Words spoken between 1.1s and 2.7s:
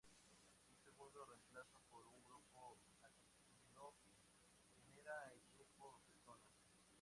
reemplazo por un grupo